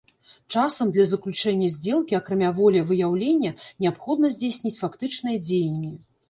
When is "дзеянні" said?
5.47-5.93